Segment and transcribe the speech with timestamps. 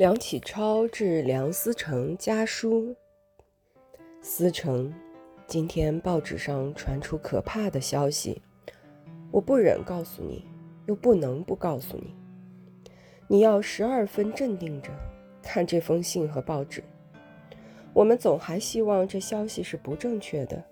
[0.00, 2.96] 梁启超致梁思成家书。
[4.22, 4.90] 思成，
[5.46, 8.40] 今天报纸上传出可怕的消息，
[9.30, 10.46] 我不忍告诉你，
[10.86, 12.16] 又不能不告诉你。
[13.28, 14.88] 你要十二分镇定着
[15.42, 16.82] 看这封信和报纸。
[17.92, 20.64] 我们总还希望这消息是不正确的。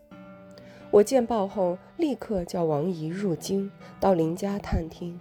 [0.91, 3.71] 我见报后，立刻叫王姨入京
[4.01, 5.21] 到林家探听，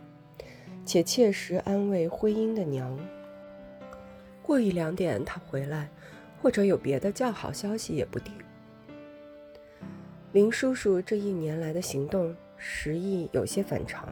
[0.86, 2.98] 且切实安慰徽因的娘。
[4.48, 5.90] 过一两点，他回来，
[6.42, 8.34] 或者有别的较好消息也不定。
[10.32, 14.08] 林叔叔这一年来的行动，实意有些反常。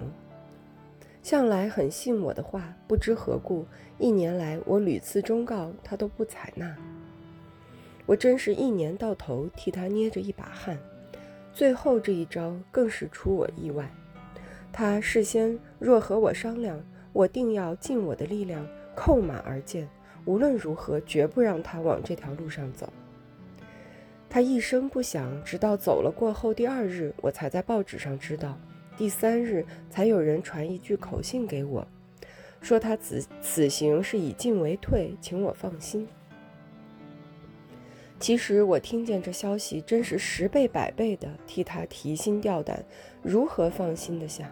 [1.23, 3.65] 向来很信我的话，不知何故，
[3.97, 6.75] 一年来我屡次忠告他都不采纳。
[8.05, 10.77] 我真是一年到头替他捏着一把汗，
[11.53, 13.89] 最后这一招更是出我意外。
[14.73, 19.87] 他事先若和我商量，我定要尽我的力量扣马而见。
[20.25, 22.91] 无论如何，绝不让他往这条路上走。
[24.29, 28.57] 他一声不响，直到走了过后第二日，我才在报纸上知道。
[28.97, 31.87] 第三日，才有人传一句口信给我，
[32.59, 36.07] 说他此此行是以进为退，请我放心。
[38.19, 42.83] 其实我听见这消息，真是十倍百倍的替他提心吊胆，
[43.21, 44.49] 如何放心得下？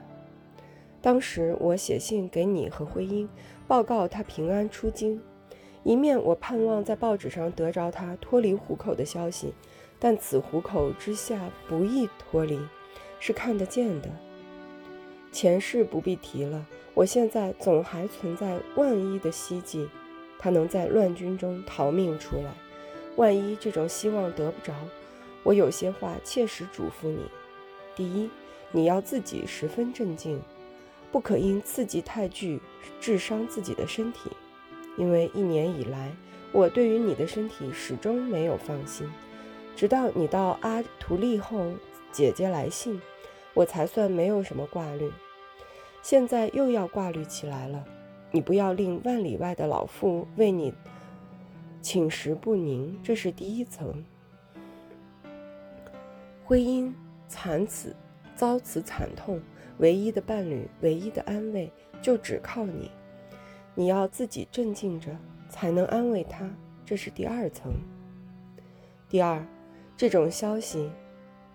[1.01, 3.27] 当时我写信给你和徽因，
[3.67, 5.19] 报告他平安出京。
[5.83, 9.53] 一面我盼望在报纸上得着他脱离虎口的消息，
[9.99, 12.57] 但此虎口之下不易脱离，
[13.19, 14.09] 是看得见的。
[15.31, 19.89] 前世不必提了，我现在总还存在万一的希冀，
[20.39, 22.53] 他能在乱军中逃命出来。
[23.17, 24.73] 万一这种希望得不着，
[25.43, 27.25] 我有些话切实嘱咐你：
[27.95, 28.29] 第一，
[28.71, 30.41] 你要自己十分镇静，
[31.11, 32.61] 不可因刺激太剧
[33.01, 34.29] 致伤自己的身体。
[34.97, 36.11] 因为一年以来，
[36.51, 39.09] 我对于你的身体始终没有放心，
[39.75, 41.71] 直到你到阿图利后，
[42.11, 43.01] 姐姐来信，
[43.53, 45.11] 我才算没有什么挂虑。
[46.01, 47.83] 现在又要挂虑起来了。
[48.35, 50.73] 你不要令万里外的老妇为你
[51.81, 54.03] 寝食不宁，这是第一层。
[56.43, 56.91] 婚姻
[57.27, 57.95] 惨此，
[58.35, 59.39] 遭此惨痛，
[59.77, 62.89] 唯一的伴侣，唯一的安慰，就只靠你。
[63.75, 65.17] 你要自己镇静着，
[65.49, 66.49] 才能安慰他。
[66.85, 67.71] 这是第二层。
[69.09, 69.45] 第二，
[69.95, 70.89] 这种消息，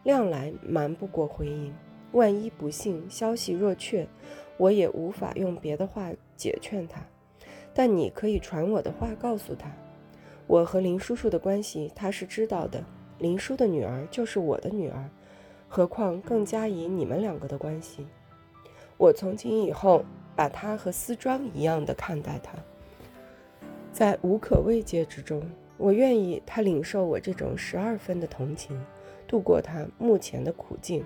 [0.04, 1.74] 量来瞒不过回音。
[2.12, 4.08] 万一不幸消息若确，
[4.56, 7.00] 我也无法用别的话解劝他。
[7.74, 9.70] 但你可以传我的话告诉他，
[10.46, 12.82] 我和林叔叔的关系他是知道的。
[13.18, 15.10] 林叔的女儿就是我的女儿，
[15.68, 18.06] 何况更加以你们两个的关系。
[18.98, 20.04] 我从今以后。
[20.38, 22.52] 把他和丝庄一样的看待他，
[23.92, 25.42] 在无可慰藉之中，
[25.76, 28.80] 我愿意他领受我这种十二分的同情，
[29.26, 31.04] 度过他目前的苦境。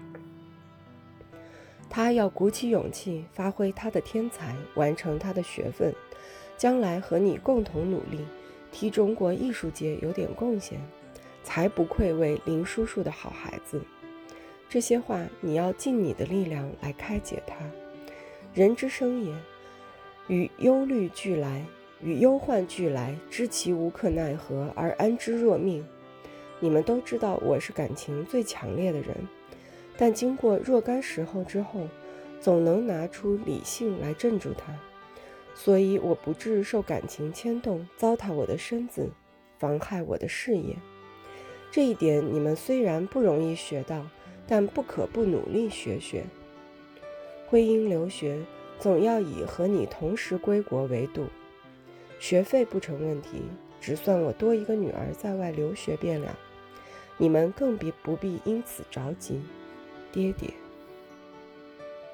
[1.89, 5.95] 他要鼓起勇气，发挥他的天才，完成他的学分，
[6.59, 8.27] 将来和你共同努力，
[8.71, 10.79] 替中国艺术界有点贡献，
[11.43, 13.81] 才不愧为林叔叔的好孩子。
[14.69, 17.57] 这些话你要尽你的力量来开解他。
[18.55, 19.35] 人之生也，
[20.29, 21.65] 与忧虑俱来，
[22.03, 25.83] 与忧患俱来，知其无可奈何而安之若命。
[26.61, 29.17] 你们都知道我是感情最强烈的人，
[29.97, 31.89] 但经过若干时候之后，
[32.41, 34.79] 总能拿出理性来镇住他，
[35.55, 39.09] 所以我不致受感情牵动，糟蹋我的身子，
[39.59, 40.77] 妨害我的事业。
[41.71, 44.07] 这一点你们虽然不容易学到，
[44.47, 46.27] 但不可不努力学学。
[47.53, 48.41] 徽因留学
[48.79, 51.27] 总要以和你同时归国为度，
[52.19, 53.43] 学费不成问题，
[53.79, 56.35] 只算我多一个女儿在外留学便了。
[57.19, 59.39] 你们更别不必因此着急，
[60.11, 60.49] 爹爹。